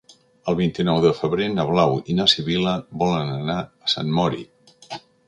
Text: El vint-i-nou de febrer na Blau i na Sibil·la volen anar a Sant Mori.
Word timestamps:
El 0.51 0.55
vint-i-nou 0.59 1.01
de 1.03 1.11
febrer 1.17 1.49
na 1.57 1.65
Blau 1.71 1.93
i 2.13 2.17
na 2.21 2.27
Sibil·la 2.33 2.73
volen 3.05 3.29
anar 3.35 3.59
a 3.89 3.93
Sant 3.95 4.11
Mori. 4.21 4.43